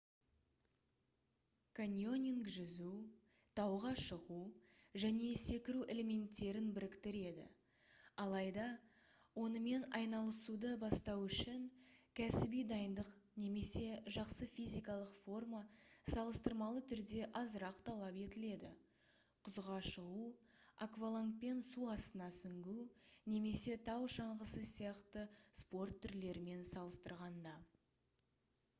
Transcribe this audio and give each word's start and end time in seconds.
каньонинг 1.79 2.47
жүзу 2.53 2.93
тауға 3.59 3.89
шығу 4.03 4.37
және 5.03 5.27
секіру 5.41 5.83
элементтерін 5.95 6.71
біріктіреді 6.77 7.43
алайда 8.23 8.63
онымен 9.43 9.85
айналысуды 9.99 10.71
бастау 10.85 11.21
үшін 11.27 11.67
кәсіби 12.21 12.63
дайындық 12.71 13.11
немесе 13.43 13.85
жақсы 14.17 14.49
физикалық 14.55 15.13
форма 15.19 15.61
салыстырмалы 16.15 16.81
түрде 16.93 17.29
азырақ 17.43 17.85
талап 17.91 18.19
етіледі 18.25 18.73
құзға 19.49 19.79
шығу 19.91 20.25
аквалангпен 20.89 21.63
су 21.73 21.91
астына 21.97 22.31
сүңгу 22.41 22.79
немесе 23.35 23.77
тау 23.91 24.09
шаңғысы 24.17 24.65
сияқты 24.75 25.29
спорт 25.63 26.01
түрлерімен 26.07 26.67
салыстырғанда 26.75 27.59